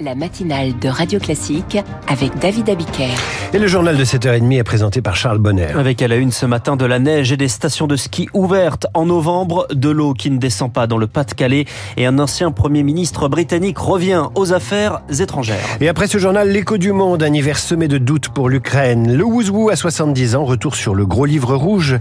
la 0.00 0.14
matinale 0.14 0.78
de 0.78 0.88
Radio 0.88 1.18
Classique 1.18 1.76
avec 2.06 2.38
David 2.38 2.70
Abiker. 2.70 3.10
Et 3.52 3.58
le 3.58 3.66
journal 3.66 3.96
de 3.96 4.04
7h30 4.04 4.58
est 4.58 4.62
présenté 4.62 5.02
par 5.02 5.16
Charles 5.16 5.38
Bonner. 5.38 5.68
Avec 5.74 6.00
à 6.00 6.08
la 6.08 6.16
une 6.16 6.32
ce 6.32 6.46
matin 6.46 6.76
de 6.76 6.86
la 6.86 6.98
neige 6.98 7.32
et 7.32 7.36
des 7.36 7.48
stations 7.48 7.86
de 7.86 7.96
ski 7.96 8.28
ouvertes 8.32 8.86
en 8.94 9.06
novembre, 9.06 9.66
de 9.70 9.90
l'eau 9.90 10.14
qui 10.14 10.30
ne 10.30 10.38
descend 10.38 10.72
pas 10.72 10.86
dans 10.86 10.96
le 10.96 11.06
Pas-de-Calais 11.06 11.66
et 11.96 12.06
un 12.06 12.18
ancien 12.18 12.52
Premier 12.52 12.82
ministre 12.82 13.28
britannique 13.28 13.78
revient 13.78 14.24
aux 14.34 14.52
affaires 14.52 15.02
étrangères. 15.18 15.76
Et 15.80 15.88
après 15.88 16.06
ce 16.06 16.18
journal, 16.18 16.50
l'écho 16.50 16.78
du 16.78 16.92
monde, 16.92 17.22
un 17.22 17.32
hiver 17.32 17.58
semé 17.58 17.88
de 17.88 17.98
doutes 17.98 18.28
pour 18.28 18.48
l'Ukraine. 18.48 19.14
Le 19.14 19.24
Wouzou 19.24 19.68
à 19.68 19.76
70 19.76 20.36
ans, 20.36 20.44
retour 20.44 20.74
sur 20.74 20.94
le 20.94 21.04
gros 21.04 21.26
livre 21.26 21.54
rouge 21.54 21.98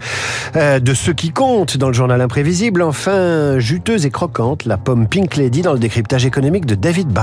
euh, 0.56 0.80
de 0.80 0.94
ce 0.94 1.12
qui 1.12 1.32
compte 1.32 1.78
dans 1.78 1.88
le 1.88 1.94
journal 1.94 2.22
imprévisible. 2.22 2.82
Enfin, 2.82 3.60
juteuse 3.60 4.06
et 4.06 4.12
croquante, 4.12 4.66
la 4.66 4.78
pomme 4.78 5.08
Pink 5.08 5.36
Lady 5.36 5.62
dans 5.62 5.74
le 5.74 5.80
décryptage 5.80 6.26
économique 6.26 6.66
de 6.66 6.76
David 6.76 7.17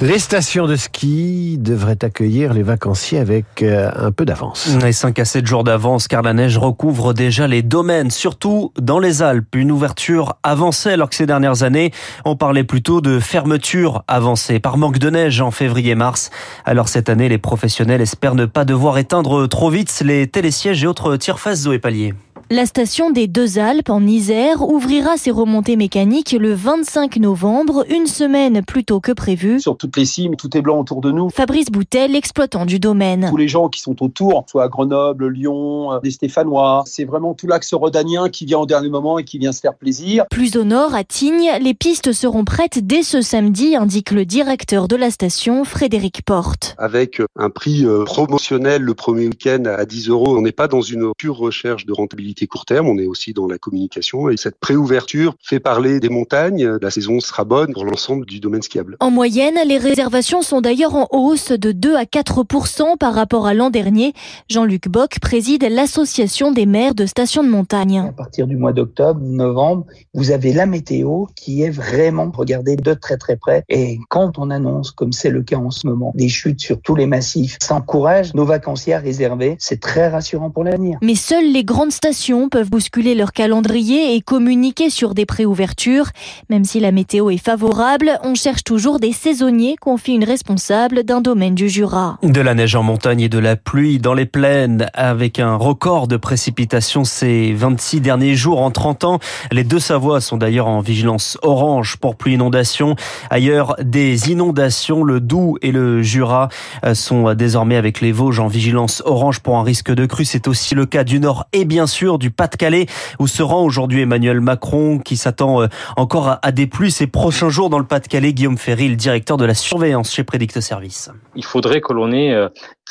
Les 0.00 0.18
stations 0.18 0.66
de 0.66 0.74
ski 0.74 1.58
devraient 1.58 2.04
accueillir 2.04 2.54
les 2.54 2.64
vacanciers 2.64 3.18
avec 3.18 3.62
euh, 3.62 3.88
un 3.94 4.10
peu 4.10 4.24
d'avance. 4.24 4.68
Et 4.84 4.92
5 4.92 5.18
à 5.20 5.24
7 5.24 5.46
jours 5.46 5.62
d'avance 5.62 6.08
car 6.08 6.22
la 6.22 6.32
neige 6.32 6.58
recouvre 6.58 7.14
déjà 7.14 7.46
les 7.46 7.62
domaines, 7.62 8.10
surtout 8.10 8.72
dans 8.80 8.98
les 8.98 9.22
Alpes. 9.22 9.54
Une 9.54 9.70
ouverture 9.70 10.34
avancée 10.42 10.90
alors 10.90 11.08
que 11.08 11.14
ces 11.14 11.26
dernières 11.26 11.62
années, 11.62 11.92
on 12.24 12.34
parlait 12.34 12.64
plutôt 12.64 13.00
de 13.00 13.20
fermeture 13.20 14.02
avancée 14.08 14.58
par 14.58 14.76
manque 14.76 14.98
de 14.98 15.10
neige 15.10 15.40
en 15.40 15.52
février-mars. 15.52 16.30
Alors 16.64 16.88
cette 16.88 17.08
année, 17.08 17.28
les 17.28 17.38
professionnels 17.38 18.00
espèrent 18.00 18.34
ne 18.34 18.46
pas 18.46 18.64
devoir 18.64 18.98
éteindre 18.98 19.46
trop 19.48 19.70
vite 19.70 20.02
les 20.04 20.26
télésièges 20.26 20.82
et 20.82 20.86
autres 20.88 21.16
tire-faces 21.16 21.60
Zoé 21.62 21.78
Pallier. 21.78 22.14
La 22.50 22.66
station 22.66 23.10
des 23.10 23.28
Deux 23.28 23.58
Alpes 23.58 23.88
en 23.88 24.06
Isère 24.06 24.60
ouvrira 24.68 25.16
ses 25.16 25.30
remontées 25.30 25.76
mécaniques 25.76 26.32
le 26.32 26.52
25 26.52 27.16
novembre, 27.16 27.86
une 27.88 28.06
semaine 28.06 28.62
plus 28.62 28.84
tôt 28.84 29.00
que 29.00 29.12
prévu. 29.12 29.58
Sur 29.60 29.78
toutes 29.78 29.96
les 29.96 30.04
cimes, 30.04 30.36
tout 30.36 30.54
est 30.56 30.60
blanc 30.60 30.80
autour 30.80 31.00
de 31.00 31.10
nous. 31.10 31.30
Fabrice 31.30 31.70
Boutel, 31.70 32.14
exploitant 32.14 32.66
du 32.66 32.78
domaine. 32.78 33.28
Tous 33.30 33.38
les 33.38 33.48
gens 33.48 33.70
qui 33.70 33.80
sont 33.80 34.02
autour, 34.02 34.44
soit 34.48 34.64
à 34.64 34.68
Grenoble, 34.68 35.28
Lyon, 35.28 35.98
des 36.02 36.10
Stéphanois, 36.10 36.82
c'est 36.86 37.04
vraiment 37.04 37.32
tout 37.32 37.46
l'axe 37.46 37.72
rhodanien 37.72 38.28
qui 38.28 38.44
vient 38.44 38.58
au 38.58 38.66
dernier 38.66 38.90
moment 38.90 39.18
et 39.18 39.24
qui 39.24 39.38
vient 39.38 39.52
se 39.52 39.60
faire 39.60 39.74
plaisir. 39.74 40.26
Plus 40.30 40.56
au 40.56 40.64
nord, 40.64 40.94
à 40.94 41.04
Tignes, 41.04 41.52
les 41.60 41.74
pistes 41.74 42.12
seront 42.12 42.44
prêtes 42.44 42.86
dès 42.86 43.02
ce 43.02 43.22
samedi, 43.22 43.76
indique 43.76 44.10
le 44.10 44.26
directeur 44.26 44.88
de 44.88 44.96
la 44.96 45.10
station, 45.10 45.64
Frédéric 45.64 46.22
Porte. 46.22 46.74
Avec 46.76 47.22
un 47.36 47.48
prix 47.48 47.86
euh, 47.86 48.04
promotionnel 48.04 48.82
le 48.82 48.94
premier 48.94 49.26
week-end 49.26 49.64
à 49.64 49.86
10 49.86 50.08
euros, 50.10 50.36
on 50.36 50.42
n'est 50.42 50.52
pas 50.52 50.68
dans 50.68 50.82
une 50.82 51.12
pure 51.16 51.36
recherche 51.36 51.86
de 51.86 51.92
rentabilité 51.92 52.31
court 52.46 52.64
terme, 52.64 52.88
on 52.88 52.98
est 52.98 53.06
aussi 53.06 53.32
dans 53.32 53.46
la 53.46 53.58
communication 53.58 54.28
et 54.28 54.36
cette 54.36 54.58
préouverture 54.58 55.34
fait 55.42 55.60
parler 55.60 56.00
des 56.00 56.08
montagnes. 56.08 56.78
La 56.80 56.90
saison 56.90 57.20
sera 57.20 57.44
bonne 57.44 57.72
pour 57.72 57.84
l'ensemble 57.84 58.26
du 58.26 58.40
domaine 58.40 58.62
skiable. 58.62 58.96
En 59.00 59.10
moyenne, 59.10 59.58
les 59.66 59.78
réservations 59.78 60.42
sont 60.42 60.60
d'ailleurs 60.60 60.94
en 60.94 61.08
hausse 61.10 61.52
de 61.52 61.72
2 61.72 61.96
à 61.96 62.04
4% 62.04 62.96
par 62.98 63.14
rapport 63.14 63.46
à 63.46 63.54
l'an 63.54 63.70
dernier. 63.70 64.12
Jean-Luc 64.48 64.88
Bock 64.88 65.18
préside 65.20 65.66
l'association 65.70 66.52
des 66.52 66.66
maires 66.66 66.94
de 66.94 67.06
stations 67.06 67.42
de 67.42 67.48
montagne. 67.48 68.04
À 68.08 68.12
partir 68.12 68.46
du 68.46 68.56
mois 68.56 68.72
d'octobre, 68.72 69.20
novembre, 69.20 69.86
vous 70.14 70.30
avez 70.30 70.52
la 70.52 70.66
météo 70.66 71.26
qui 71.36 71.62
est 71.62 71.70
vraiment 71.70 72.30
regardée 72.34 72.76
de 72.76 72.94
très 72.94 73.16
très 73.16 73.36
près. 73.36 73.64
Et 73.68 73.98
quand 74.08 74.38
on 74.38 74.50
annonce, 74.50 74.90
comme 74.90 75.12
c'est 75.12 75.30
le 75.30 75.42
cas 75.42 75.58
en 75.58 75.70
ce 75.70 75.86
moment, 75.86 76.12
des 76.14 76.28
chutes 76.28 76.60
sur 76.60 76.80
tous 76.80 76.94
les 76.94 77.06
massifs, 77.06 77.58
ça 77.60 77.74
encourage 77.74 78.34
nos 78.34 78.44
vacanciers 78.44 78.94
à 78.94 78.98
réserver. 78.98 79.56
C'est 79.58 79.80
très 79.80 80.08
rassurant 80.08 80.50
pour 80.50 80.64
l'avenir. 80.64 80.98
Mais 81.02 81.14
seules 81.14 81.50
les 81.52 81.64
grandes 81.64 81.92
stations 81.92 82.21
peuvent 82.50 82.70
bousculer 82.70 83.16
leur 83.16 83.32
calendrier 83.32 84.14
et 84.14 84.20
communiquer 84.20 84.90
sur 84.90 85.12
des 85.12 85.26
préouvertures. 85.26 86.06
Même 86.50 86.64
si 86.64 86.78
la 86.78 86.92
météo 86.92 87.30
est 87.30 87.44
favorable, 87.44 88.12
on 88.22 88.36
cherche 88.36 88.62
toujours 88.62 89.00
des 89.00 89.12
saisonniers, 89.12 89.74
confie 89.76 90.12
une 90.12 90.22
responsable 90.22 91.02
d'un 91.02 91.20
domaine 91.20 91.56
du 91.56 91.68
Jura. 91.68 92.18
De 92.22 92.40
la 92.40 92.54
neige 92.54 92.76
en 92.76 92.84
montagne 92.84 93.22
et 93.22 93.28
de 93.28 93.40
la 93.40 93.56
pluie 93.56 93.98
dans 93.98 94.14
les 94.14 94.24
plaines, 94.24 94.88
avec 94.94 95.40
un 95.40 95.56
record 95.56 96.06
de 96.06 96.16
précipitations 96.16 97.02
ces 97.02 97.52
26 97.54 98.00
derniers 98.00 98.36
jours 98.36 98.60
en 98.60 98.70
30 98.70 99.04
ans. 99.04 99.18
Les 99.50 99.64
deux 99.64 99.80
Savoies 99.80 100.20
sont 100.20 100.36
d'ailleurs 100.36 100.68
en 100.68 100.80
vigilance 100.80 101.38
orange 101.42 101.96
pour 101.96 102.14
pluie 102.14 102.34
inondation. 102.34 102.94
Ailleurs, 103.30 103.74
des 103.82 104.30
inondations, 104.30 105.02
le 105.02 105.18
Doubs 105.18 105.58
et 105.60 105.72
le 105.72 106.02
Jura 106.02 106.50
euh, 106.84 106.94
sont 106.94 107.34
désormais 107.34 107.76
avec 107.76 108.00
les 108.00 108.12
Vosges 108.12 108.38
en 108.38 108.46
vigilance 108.46 109.02
orange 109.06 109.40
pour 109.40 109.58
un 109.58 109.64
risque 109.64 109.92
de 109.92 110.06
crue. 110.06 110.24
C'est 110.24 110.46
aussi 110.46 110.76
le 110.76 110.86
cas 110.86 111.02
du 111.02 111.18
Nord 111.18 111.46
et 111.52 111.64
bien 111.64 111.88
sûr 111.88 112.11
du 112.18 112.30
Pas-de-Calais 112.30 112.86
où 113.18 113.26
se 113.26 113.42
rend 113.42 113.62
aujourd'hui 113.62 114.02
Emmanuel 114.02 114.40
Macron 114.40 114.98
qui 114.98 115.16
s'attend 115.16 115.62
euh, 115.62 115.66
encore 115.96 116.38
à 116.42 116.52
des 116.52 116.66
pluies 116.66 116.90
ces 116.90 117.06
prochains 117.06 117.48
jours 117.48 117.70
dans 117.70 117.78
le 117.78 117.86
Pas-de-Calais? 117.86 118.32
Guillaume 118.32 118.58
Ferry, 118.58 118.88
le 118.88 118.96
directeur 118.96 119.36
de 119.36 119.44
la 119.44 119.54
surveillance 119.54 120.12
chez 120.12 120.24
Prédicte 120.24 120.60
Service. 120.60 121.10
Il 121.34 121.44
faudrait 121.44 121.80
que 121.80 121.92
l'on 121.92 122.12
ait 122.12 122.34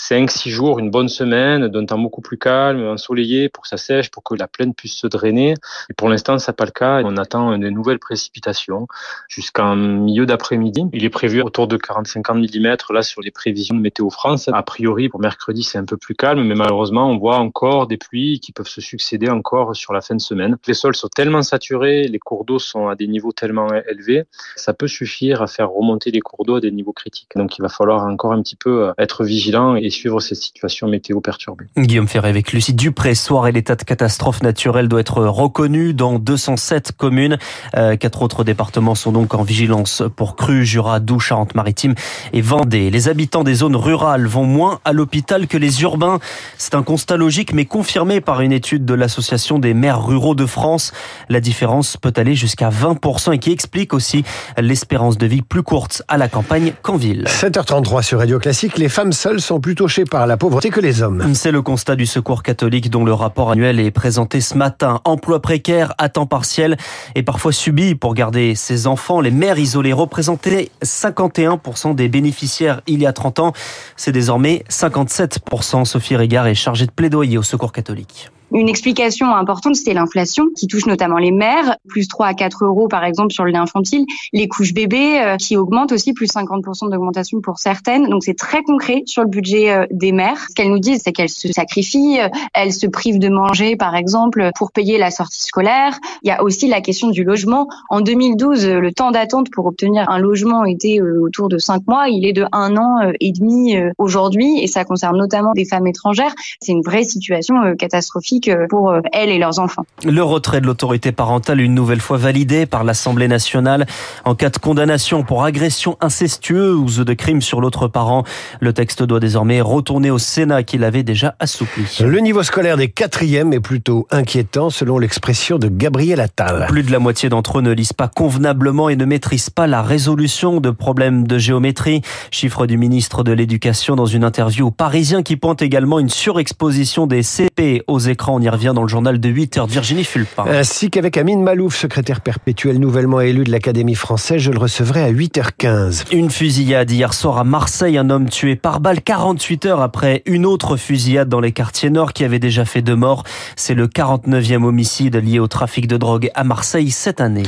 5-6 0.10 0.48
euh, 0.48 0.52
jours, 0.52 0.80
une 0.80 0.90
bonne 0.90 1.10
semaine, 1.10 1.68
d'un 1.68 1.86
temps 1.86 2.00
beaucoup 2.00 2.22
plus 2.22 2.38
calme, 2.38 2.84
ensoleillé 2.84 3.50
pour 3.50 3.64
que 3.64 3.70
ça 3.70 3.78
sèche, 3.78 4.10
pour 4.10 4.24
que 4.24 4.34
la 4.36 4.48
plaine 4.48 4.74
puisse 4.74 4.96
se 4.96 5.08
drainer. 5.08 5.54
Et 5.90 5.94
pour 5.94 6.10
l'instant, 6.10 6.40
ça 6.40 6.52
n'est 6.52 6.56
pas 6.56 6.66
le 6.66 6.72
cas. 6.72 7.02
On 7.04 7.18
attend 7.18 7.58
de 7.58 7.70
nouvelles 7.70 8.00
précipitations 8.00 8.88
jusqu'en 9.28 9.76
milieu 9.76 10.26
d'après-midi. 10.26 10.86
Il 10.94 11.06
est 11.06 11.10
prévu 11.10 11.42
autour 11.42 11.68
de 11.68 11.78
40-50 11.78 12.38
mm 12.38 12.94
là 12.94 13.04
sur 13.04 13.22
les 13.22 13.32
prévisions 13.32 13.76
de 13.76 13.82
Météo 13.82 14.10
France. 14.10 14.50
A 14.52 14.64
priori, 14.64 15.10
pour 15.10 15.20
mercredi, 15.20 15.64
c'est 15.64 15.78
un 15.78 15.86
peu 15.86 15.98
plus 15.98 16.16
calme, 16.16 16.44
mais 16.44 16.56
malheureusement, 16.56 17.10
on 17.10 17.18
voit 17.18 17.38
encore 17.38 17.88
des 17.88 17.98
pluies 17.98 18.40
qui 18.40 18.52
peuvent 18.52 18.68
se 18.68 18.82
succéder 18.82 19.30
encore 19.30 19.76
sur 19.76 19.94
la 19.94 20.02
fin 20.02 20.16
de 20.16 20.22
semaine. 20.22 20.58
Les 20.68 20.74
sols 20.74 20.96
sont 20.96 21.10
tellement 21.10 21.44
saturés, 21.44 22.08
les 22.08 22.20
cours 22.20 22.46
d'eau 22.46 22.60
sont 22.60 22.88
à 22.88 22.96
des 22.96 23.08
niveaux 23.08 23.32
tellement 23.32 23.68
élevés, 23.90 24.24
ça 24.56 24.74
peut 24.74 24.88
suffire 24.88 25.42
à 25.42 25.48
faire 25.48 25.70
remonter 25.70 26.10
les 26.12 26.22
cours 26.22 26.46
d'eau 26.46 26.56
à 26.56 26.60
des 26.60 26.72
niveaux 26.72 26.94
critiques. 26.94 27.30
Donc 27.36 27.58
il 27.58 27.62
va 27.62 27.70
falloir 27.70 28.06
encore 28.06 28.34
un 28.34 28.42
petit 28.42 28.56
peu 28.56 28.88
euh, 28.88 28.94
être 28.98 29.24
vigilant 29.24 29.76
et 29.76 29.91
suivre 29.92 30.20
ces 30.20 30.36
situations 30.36 30.88
météo 30.88 31.22
perturbées. 31.22 31.66
Guillaume 31.78 32.08
Ferré 32.08 32.30
avec 32.30 32.52
Lucie 32.54 32.74
Dupré. 32.74 33.16
Soir 33.16 33.48
et 33.48 33.52
l'état 33.52 33.76
de 33.76 33.84
catastrophe 33.84 34.42
naturelle 34.42 34.88
doit 34.88 35.02
être 35.02 35.24
reconnu 35.24 35.94
dans 35.94 36.18
207 36.20 36.94
communes. 36.94 37.38
Euh, 37.76 37.96
quatre 37.96 38.22
autres 38.22 38.44
départements 38.44 38.96
sont 38.96 39.12
donc 39.12 39.34
en 39.34 39.44
vigilance 39.44 40.04
pour 40.16 40.36
Cru, 40.36 40.66
Jura, 40.66 41.00
Doubs, 41.00 41.20
Charente-Maritime 41.20 41.96
et 42.34 42.42
Vendée. 42.42 42.90
Les 42.90 43.10
habitants 43.10 43.44
des 43.44 43.56
zones 43.56 43.76
rurales 43.76 44.26
vont 44.26 44.46
moins 44.46 44.80
à 44.86 44.94
l'hôpital 44.94 45.48
que 45.48 45.58
les 45.58 45.82
urbains. 45.84 46.20
C'est 46.58 46.76
un 46.76 46.84
constat 46.84 47.18
logique 47.18 47.54
mais 47.54 47.66
confirmé 47.66 48.22
par 48.22 48.42
une 48.42 48.52
étude 48.52 48.86
de 48.86 48.94
l'Association 48.94 49.60
des 49.60 49.74
maires 49.74 50.06
ruraux 50.06 50.36
de 50.36 50.46
France. 50.46 50.92
La 51.30 51.40
différence 51.40 51.98
peut 51.98 52.14
aller 52.16 52.36
jusqu'à 52.36 52.70
20% 52.70 53.34
et 53.34 53.40
qui 53.40 53.52
explique 53.52 53.94
aussi 53.94 54.24
l'espérance 54.58 55.18
de 55.18 55.28
vie 55.28 55.42
plus 55.42 55.64
courte 55.64 56.04
à 56.08 56.18
la 56.18 56.28
campagne 56.28 56.74
qu'en 56.82 56.98
ville. 56.98 57.26
7h33 57.28 58.02
sur 58.02 58.20
Radio 58.20 58.40
Classique, 58.40 58.78
les 58.78 58.90
femmes 58.90 59.14
seules 59.14 59.42
sont 59.42 59.60
plus 59.60 59.76
par 60.10 60.28
la 60.28 60.38
pauvreté 60.38 60.70
que 60.70 60.80
les 60.80 61.02
hommes. 61.02 61.34
C'est 61.34 61.52
le 61.52 61.64
constat 61.64 61.96
du 61.96 62.06
Secours 62.06 62.44
catholique 62.44 62.92
dont 62.92 63.04
le 63.04 63.14
rapport 63.14 63.50
annuel 63.50 63.80
est 63.80 63.90
présenté 63.90 64.40
ce 64.40 64.56
matin. 64.56 65.02
Emploi 65.06 65.42
précaire 65.42 65.96
à 65.98 66.08
temps 66.08 66.28
partiel 66.28 66.78
et 67.16 67.24
parfois 67.24 67.52
subi 67.52 67.96
pour 67.96 68.14
garder 68.14 68.54
ses 68.54 68.86
enfants. 68.86 69.22
Les 69.22 69.32
mères 69.32 69.58
isolées 69.58 69.94
représentaient 69.94 70.70
51% 70.84 71.96
des 71.96 72.10
bénéficiaires 72.10 72.82
il 72.86 73.02
y 73.02 73.08
a 73.08 73.14
30 73.14 73.40
ans. 73.40 73.54
C'est 73.96 74.12
désormais 74.12 74.64
57%. 74.70 75.84
Sophie 75.86 76.16
Régard 76.16 76.46
est 76.46 76.54
chargée 76.54 76.86
de 76.86 76.92
plaidoyer 76.92 77.40
au 77.40 77.44
Secours 77.44 77.72
catholique. 77.72 78.30
Une 78.54 78.68
explication 78.68 79.34
importante, 79.34 79.78
c'était 79.78 79.94
l'inflation 79.94 80.50
qui 80.54 80.68
touche 80.68 80.86
notamment 80.86 81.18
les 81.18 81.32
mères, 81.32 81.78
plus 81.88 82.10
3 82.10 82.28
à 82.28 82.34
4 82.34 82.66
euros 82.66 82.90
par 82.90 83.06
exemple 83.06 83.32
sur 83.32 83.46
le 83.46 83.52
lait 83.52 83.58
infantile, 83.58 84.06
les 84.34 84.50
couches 84.50 84.74
bébés 84.74 85.22
euh, 85.22 85.38
qui 85.38 85.56
augmentent 85.56 85.94
aussi, 85.94 86.12
plus 86.14 86.28
50% 86.28 86.92
d'augmentation 86.92 87.40
pour 87.40 87.60
certaines. 87.60 88.10
Donc 88.10 88.26
c'est 88.26 88.38
très 88.38 88.62
concret 88.64 89.04
sur 89.06 89.24
le 89.24 89.30
budget 89.30 89.72
euh, 89.72 89.86
des 89.90 90.12
mères. 90.12 90.48
Ce 90.50 90.54
qu'elles 90.54 90.70
nous 90.70 90.80
disent, 90.80 91.02
c'est 91.06 91.14
qu'elles 91.14 91.30
se 91.30 91.48
sacrifient, 91.48 92.20
euh, 92.20 92.28
elles 92.54 92.74
se 92.74 92.88
privent 92.88 93.20
de 93.20 93.30
manger 93.30 93.78
par 93.78 93.96
exemple 93.96 94.52
pour 94.58 94.74
payer 94.74 94.98
la 94.98 95.12
sortie 95.12 95.44
scolaire. 95.44 95.98
Il 96.24 96.28
y 96.28 96.32
a 96.32 96.44
aussi 96.44 96.68
la 96.68 96.82
question 96.82 97.10
du 97.10 97.24
logement. 97.24 97.70
En 97.90 98.02
2012, 98.02 98.68
le 98.68 98.92
temps 98.92 99.12
d'attente 99.12 99.50
pour 99.50 99.66
obtenir 99.66 100.10
un 100.10 100.20
logement 100.20 100.66
était 100.66 101.00
autour 101.00 101.48
de 101.48 101.58
5 101.58 101.88
mois. 101.88 102.10
Il 102.10 102.26
est 102.26 102.34
de 102.34 102.46
1 102.52 102.76
an 102.76 103.12
et 103.20 103.32
demi 103.32 103.76
aujourd'hui 103.98 104.62
et 104.62 104.68
ça 104.68 104.84
concerne 104.84 105.18
notamment 105.18 105.54
des 105.54 105.66
femmes 105.66 105.88
étrangères. 105.88 106.34
C'est 106.60 106.74
une 106.74 106.82
vraie 106.82 107.04
situation 107.04 107.56
catastrophique 107.78 108.41
pour 108.70 108.92
euh, 108.92 109.00
elles 109.14 109.30
et 109.30 109.38
leurs 109.38 109.60
enfants. 109.60 109.86
Le 110.04 110.24
retrait 110.24 110.62
de 110.62 110.66
l'autorité 110.66 111.12
parentale 111.12 111.62
une 111.62 111.74
nouvelle 111.74 112.02
fois 112.02 112.18
validé 112.18 112.66
par 112.66 112.84
l'Assemblée 112.84 113.28
nationale 113.28 113.86
en 114.26 114.36
cas 114.36 114.50
de 114.50 114.58
condamnation 114.58 115.24
pour 115.24 115.44
agression 115.44 115.98
incestueuse 116.02 117.00
ou 117.00 117.04
de 117.04 117.14
crime 117.14 117.42
sur 117.42 117.62
l'autre 117.62 117.88
parent. 117.88 118.24
Le 118.60 118.74
texte 118.74 119.04
doit 119.04 119.20
désormais 119.20 119.62
retourner 119.62 120.12
au 120.12 120.18
Sénat 120.18 120.64
qui 120.64 120.78
l'avait 120.78 121.04
déjà 121.04 121.36
assoupli. 121.40 121.98
Le 122.02 122.20
niveau 122.20 122.44
scolaire 122.44 122.78
des 122.78 122.90
quatrièmes 122.90 123.54
est 123.54 123.60
plutôt 123.60 124.08
inquiétant 124.12 124.70
selon 124.70 125.00
l'expression 125.00 125.58
de 125.58 125.68
Gabriel 125.68 126.20
Attal. 126.20 126.66
Plus 126.68 126.84
de 126.84 126.92
la 126.92 127.00
moitié 127.00 127.30
d'entre 127.30 127.60
eux 127.60 127.62
ne 127.62 127.72
lisent 127.72 127.94
pas 127.94 128.08
convenablement 128.08 128.90
et 128.90 128.96
ne 128.96 129.06
maîtrisent 129.06 129.50
pas 129.50 129.68
la 129.68 129.82
résolution 129.82 130.60
de 130.60 130.70
problèmes 130.70 131.28
de 131.28 131.38
géométrie. 131.38 132.02
Chiffre 132.32 132.68
du 132.68 132.78
ministre 132.78 133.24
de 133.24 133.32
l'Éducation 133.32 133.96
dans 133.96 134.06
une 134.06 134.24
interview 134.24 134.68
au 134.68 134.72
Parisien 134.72 135.24
qui 135.24 135.38
pointe 135.38 135.62
également 135.62 136.00
une 136.00 136.10
surexposition 136.10 137.08
des 137.08 137.24
CP 137.24 137.84
aux 137.88 138.00
écrans 138.00 138.31
On 138.34 138.42
y 138.42 138.50
revient 138.50 138.72
dans 138.74 138.82
le 138.82 138.88
journal 138.88 139.20
de 139.20 139.30
8 139.30 139.58
h 139.58 139.68
Virginie 139.68 140.04
Fulpin. 140.04 140.46
Ainsi 140.48 140.90
qu'avec 140.90 141.18
Amine 141.18 141.44
Malouf, 141.44 141.76
secrétaire 141.76 142.22
perpétuel 142.22 142.80
nouvellement 142.80 143.20
élu 143.20 143.44
de 143.44 143.52
l'Académie 143.52 143.96
française, 143.96 144.42
je 144.42 144.52
le 144.52 144.58
recevrai 144.58 145.04
à 145.04 145.12
8h15. 145.12 146.06
Une 146.12 146.30
fusillade 146.30 146.90
hier 146.90 147.14
soir 147.14 147.38
à 147.38 147.44
Marseille, 147.44 147.98
un 147.98 148.10
homme 148.10 148.30
tué 148.30 148.56
par 148.56 148.80
balle 148.80 149.02
48 149.02 149.66
heures 149.66 149.82
après 149.82 150.24
une 150.26 150.46
autre 150.46 150.78
fusillade 150.78 151.30
dans 151.30 151.40
les 151.40 151.52
quartiers 151.52 151.90
nord 151.90 152.14
qui 152.14 152.24
avait 152.24 152.40
déjà 152.40 152.66
fait 152.66 152.82
deux 152.82 152.96
morts. 152.96 153.24
C'est 153.56 153.74
le 153.74 153.88
49e 153.88 154.64
homicide 154.64 155.16
lié 155.18 155.40
au 155.40 155.48
trafic 155.48 155.88
de 155.88 155.98
drogue 155.98 156.30
à 156.34 156.44
Marseille 156.44 156.92
cette 156.92 157.22
année. 157.22 157.44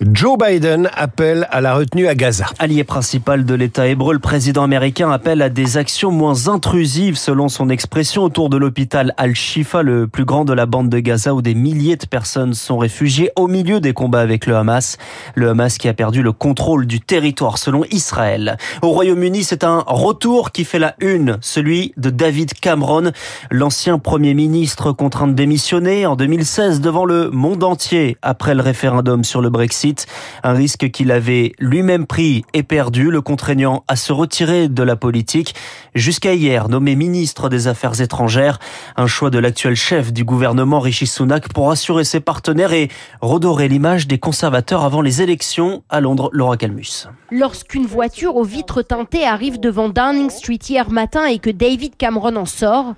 Joe 0.00 0.38
Biden 0.38 0.90
appelle 0.94 1.48
à 1.50 1.60
la 1.60 1.74
retenue 1.74 2.06
à 2.06 2.14
Gaza. 2.14 2.46
Allié 2.58 2.84
principal 2.84 3.44
de 3.44 3.54
l'État 3.54 3.86
hébreu, 3.88 4.12
le 4.12 4.18
président 4.18 4.62
américain 4.62 5.10
appelle 5.10 5.42
à 5.42 5.48
des 5.48 5.76
actions 5.76 6.10
moins 6.10 6.48
intrusives 6.48 7.16
selon 7.16 7.48
son 7.48 7.68
expression 7.70 8.22
autour 8.22 8.50
de 8.50 8.56
l'hôpital 8.56 9.14
Al-Shifa, 9.16 9.82
le 9.82 10.06
plus 10.06 10.24
grand 10.28 10.44
de 10.44 10.52
la 10.52 10.66
bande 10.66 10.90
de 10.90 10.98
Gaza 10.98 11.34
où 11.34 11.40
des 11.40 11.54
milliers 11.54 11.96
de 11.96 12.04
personnes 12.04 12.52
sont 12.52 12.76
réfugiées 12.76 13.30
au 13.34 13.48
milieu 13.48 13.80
des 13.80 13.94
combats 13.94 14.20
avec 14.20 14.44
le 14.44 14.56
Hamas. 14.56 14.98
Le 15.34 15.48
Hamas 15.48 15.78
qui 15.78 15.88
a 15.88 15.94
perdu 15.94 16.22
le 16.22 16.32
contrôle 16.32 16.86
du 16.86 17.00
territoire 17.00 17.56
selon 17.56 17.82
Israël. 17.90 18.58
Au 18.82 18.90
Royaume-Uni, 18.90 19.42
c'est 19.42 19.64
un 19.64 19.82
retour 19.86 20.52
qui 20.52 20.66
fait 20.66 20.78
la 20.78 20.94
une, 21.00 21.38
celui 21.40 21.94
de 21.96 22.10
David 22.10 22.52
Cameron, 22.52 23.12
l'ancien 23.50 23.98
Premier 23.98 24.34
ministre 24.34 24.92
contraint 24.92 25.28
de 25.28 25.32
démissionner 25.32 26.04
en 26.04 26.14
2016 26.14 26.82
devant 26.82 27.06
le 27.06 27.30
monde 27.30 27.64
entier 27.64 28.18
après 28.20 28.54
le 28.54 28.60
référendum 28.60 29.24
sur 29.24 29.40
le 29.40 29.48
Brexit. 29.48 30.06
Un 30.42 30.52
risque 30.52 30.90
qu'il 30.90 31.10
avait 31.10 31.52
lui-même 31.58 32.06
pris 32.06 32.44
et 32.52 32.62
perdu, 32.62 33.10
le 33.10 33.22
contraignant 33.22 33.82
à 33.88 33.96
se 33.96 34.12
retirer 34.12 34.68
de 34.68 34.82
la 34.82 34.94
politique. 34.94 35.54
Jusqu'à 35.94 36.34
hier, 36.34 36.68
nommé 36.68 36.96
ministre 36.96 37.48
des 37.48 37.66
Affaires 37.66 37.98
étrangères, 38.02 38.58
un 38.96 39.06
choix 39.06 39.30
de 39.30 39.38
l'actuel 39.38 39.74
chef 39.74 40.12
du 40.18 40.24
gouvernement 40.24 40.80
Rishi 40.80 41.06
Sunak 41.06 41.52
pour 41.52 41.70
assurer 41.70 42.02
ses 42.02 42.18
partenaires 42.18 42.72
et 42.72 42.88
redorer 43.20 43.68
l'image 43.68 44.08
des 44.08 44.18
conservateurs 44.18 44.82
avant 44.82 45.00
les 45.00 45.22
élections 45.22 45.84
à 45.88 46.00
Londres. 46.00 46.28
Laura 46.32 46.56
Calmus. 46.56 47.06
Lorsqu'une 47.30 47.86
voiture 47.86 48.34
aux 48.34 48.42
vitres 48.42 48.82
teintées 48.82 49.24
arrive 49.24 49.60
devant 49.60 49.88
Downing 49.88 50.28
Street 50.28 50.58
hier 50.68 50.90
matin 50.90 51.26
et 51.26 51.38
que 51.38 51.50
David 51.50 51.96
Cameron 51.96 52.34
en 52.34 52.46
sort, 52.46 52.94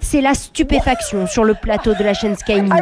c'est 0.00 0.20
la 0.20 0.34
stupéfaction 0.34 1.26
sur 1.26 1.42
le 1.42 1.54
plateau 1.54 1.94
de 1.94 2.04
la 2.04 2.14
chaîne 2.14 2.36
Sky 2.36 2.62
News. 2.62 2.76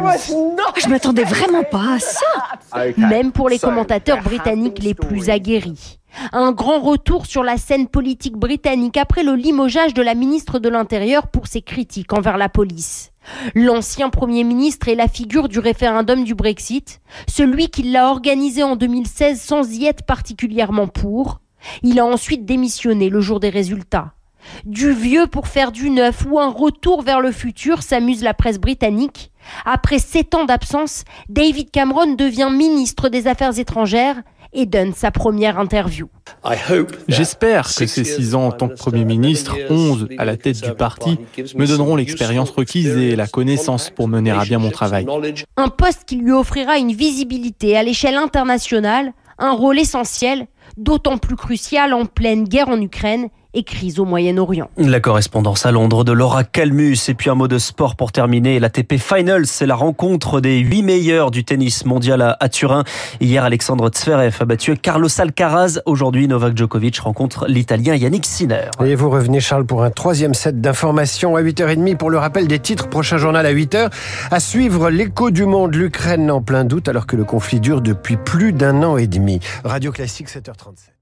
Je 0.77 0.87
m'attendais 0.87 1.23
vraiment 1.23 1.63
pas 1.63 1.95
à 1.95 1.99
ça. 1.99 2.91
Même 2.97 3.31
pour 3.31 3.49
les 3.49 3.57
commentateurs 3.57 4.21
britanniques 4.21 4.83
les 4.83 4.93
plus 4.93 5.31
aguerris. 5.31 5.97
Un 6.31 6.51
grand 6.51 6.79
retour 6.79 7.25
sur 7.25 7.43
la 7.43 7.57
scène 7.57 7.87
politique 7.87 8.37
britannique 8.37 8.97
après 8.97 9.23
le 9.23 9.35
limogeage 9.35 9.93
de 9.93 10.01
la 10.01 10.15
ministre 10.15 10.59
de 10.59 10.69
l'Intérieur 10.69 11.27
pour 11.27 11.47
ses 11.47 11.61
critiques 11.61 12.13
envers 12.13 12.37
la 12.37 12.49
police. 12.49 13.11
L'ancien 13.53 14.09
Premier 14.09 14.43
ministre 14.43 14.87
est 14.87 14.95
la 14.95 15.07
figure 15.07 15.49
du 15.49 15.59
référendum 15.59 16.23
du 16.23 16.35
Brexit, 16.35 17.01
celui 17.27 17.69
qui 17.69 17.83
l'a 17.83 18.09
organisé 18.09 18.63
en 18.63 18.75
2016 18.75 19.41
sans 19.41 19.71
y 19.73 19.85
être 19.85 20.05
particulièrement 20.05 20.87
pour. 20.87 21.39
Il 21.81 21.99
a 21.99 22.05
ensuite 22.05 22.45
démissionné 22.45 23.09
le 23.09 23.21
jour 23.21 23.39
des 23.39 23.49
résultats. 23.49 24.13
Du 24.65 24.91
vieux 24.91 25.25
pour 25.25 25.47
faire 25.47 25.71
du 25.71 25.89
neuf 25.89 26.25
ou 26.29 26.39
un 26.39 26.49
retour 26.49 27.01
vers 27.01 27.19
le 27.19 27.31
futur, 27.31 27.81
s'amuse 27.81 28.23
la 28.23 28.35
presse 28.35 28.59
britannique. 28.59 29.31
Après 29.65 29.99
sept 29.99 30.35
ans 30.35 30.45
d'absence, 30.45 31.03
David 31.29 31.71
Cameron 31.71 32.13
devient 32.13 32.49
ministre 32.51 33.09
des 33.09 33.27
Affaires 33.27 33.57
étrangères 33.57 34.21
et 34.55 34.65
donne 34.65 34.93
sa 34.93 35.11
première 35.11 35.59
interview. 35.59 36.07
J'espère 37.07 37.67
que 37.67 37.85
ces 37.85 38.03
six 38.03 38.33
ans 38.35 38.47
en 38.47 38.51
tant 38.51 38.69
que 38.69 38.75
Premier 38.75 39.05
ministre, 39.05 39.55
onze 39.69 40.07
à 40.17 40.25
la 40.25 40.37
tête 40.37 40.61
du 40.61 40.73
parti, 40.73 41.19
me 41.55 41.67
donneront 41.67 41.95
l'expérience 41.95 42.49
requise 42.49 42.87
et 42.97 43.15
la 43.15 43.27
connaissance 43.27 43.89
pour 43.89 44.07
mener 44.07 44.31
à 44.31 44.43
bien 44.43 44.59
mon 44.59 44.71
travail. 44.71 45.05
Un 45.57 45.69
poste 45.69 46.05
qui 46.05 46.15
lui 46.15 46.31
offrira 46.31 46.77
une 46.77 46.93
visibilité 46.93 47.77
à 47.77 47.83
l'échelle 47.83 48.15
internationale, 48.15 49.13
un 49.37 49.51
rôle 49.51 49.79
essentiel, 49.79 50.47
d'autant 50.77 51.17
plus 51.17 51.35
crucial 51.35 51.93
en 51.93 52.05
pleine 52.05 52.45
guerre 52.45 52.69
en 52.69 52.81
Ukraine 52.81 53.29
et 53.55 53.63
crise 53.63 53.99
au 53.99 54.05
Moyen-Orient. 54.05 54.69
La 54.77 54.99
correspondance 54.99 55.65
à 55.65 55.71
Londres 55.71 56.03
de 56.03 56.11
Laura 56.11 56.43
Calmus. 56.43 56.97
Et 57.07 57.13
puis 57.13 57.29
un 57.29 57.35
mot 57.35 57.47
de 57.47 57.57
sport 57.57 57.95
pour 57.95 58.11
terminer. 58.11 58.59
L'ATP 58.59 58.97
Finals, 58.97 59.47
c'est 59.47 59.65
la 59.65 59.75
rencontre 59.75 60.41
des 60.41 60.59
huit 60.59 60.83
meilleurs 60.83 61.31
du 61.31 61.43
tennis 61.43 61.85
mondial 61.85 62.35
à, 62.39 62.49
Turin. 62.49 62.83
Hier, 63.21 63.43
Alexandre 63.43 63.89
Zverev 63.93 64.35
a 64.39 64.45
battu 64.45 64.75
Carlos 64.75 65.09
Alcaraz. 65.17 65.79
Aujourd'hui, 65.85 66.27
Novak 66.27 66.57
Djokovic 66.57 66.99
rencontre 66.99 67.47
l'Italien 67.47 67.95
Yannick 67.95 68.25
Sinner. 68.25 68.69
Et 68.83 68.95
vous 68.95 69.09
revenez, 69.09 69.39
Charles, 69.39 69.65
pour 69.65 69.83
un 69.83 69.91
troisième 69.91 70.33
set 70.33 70.59
d'informations 70.59 71.35
à 71.35 71.41
8h30 71.41 71.95
pour 71.95 72.09
le 72.09 72.17
rappel 72.17 72.47
des 72.47 72.59
titres. 72.59 72.89
Prochain 72.89 73.17
journal 73.17 73.45
à 73.45 73.53
8h. 73.53 73.89
À 74.31 74.39
suivre 74.39 74.89
l'écho 74.89 75.31
du 75.31 75.45
monde, 75.45 75.75
l'Ukraine 75.75 76.29
en 76.29 76.41
plein 76.41 76.65
doute 76.65 76.89
alors 76.89 77.07
que 77.07 77.15
le 77.15 77.23
conflit 77.23 77.59
dure 77.59 77.81
depuis 77.81 78.17
plus 78.17 78.51
d'un 78.51 78.83
an 78.83 78.97
et 78.97 79.07
demi. 79.07 79.39
Radio 79.63 79.91
Classique, 79.91 80.27
7h37. 80.27 80.94